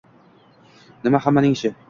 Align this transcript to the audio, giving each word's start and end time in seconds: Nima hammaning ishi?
Nima 1.05 1.23
hammaning 1.27 1.57
ishi? 1.61 1.75